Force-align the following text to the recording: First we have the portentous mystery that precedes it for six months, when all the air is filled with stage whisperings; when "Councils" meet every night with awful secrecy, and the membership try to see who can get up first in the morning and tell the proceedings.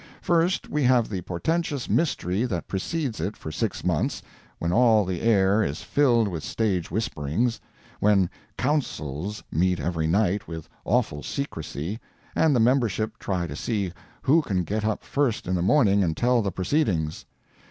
First 0.23 0.67
we 0.67 0.81
have 0.85 1.09
the 1.09 1.21
portentous 1.21 1.87
mystery 1.87 2.43
that 2.45 2.67
precedes 2.67 3.19
it 3.19 3.37
for 3.37 3.51
six 3.51 3.85
months, 3.85 4.23
when 4.57 4.71
all 4.71 5.05
the 5.05 5.21
air 5.21 5.61
is 5.63 5.83
filled 5.83 6.27
with 6.27 6.43
stage 6.43 6.89
whisperings; 6.89 7.59
when 7.99 8.27
"Councils" 8.57 9.43
meet 9.51 9.79
every 9.79 10.07
night 10.07 10.47
with 10.47 10.67
awful 10.85 11.21
secrecy, 11.21 11.99
and 12.35 12.55
the 12.55 12.59
membership 12.59 13.19
try 13.19 13.45
to 13.45 13.55
see 13.55 13.93
who 14.23 14.41
can 14.41 14.63
get 14.63 14.83
up 14.83 15.03
first 15.03 15.45
in 15.47 15.53
the 15.53 15.61
morning 15.61 16.03
and 16.03 16.17
tell 16.17 16.41
the 16.41 16.51
proceedings. 16.51 17.25